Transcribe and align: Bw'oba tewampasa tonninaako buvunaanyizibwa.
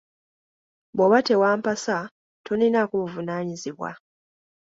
Bw'oba 0.95 1.17
tewampasa 1.27 1.97
tonninaako 2.45 2.93
buvunaanyizibwa. 3.01 3.89